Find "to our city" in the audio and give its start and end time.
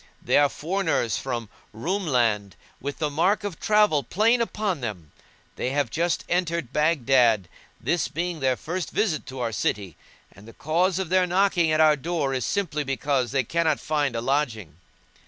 9.27-9.95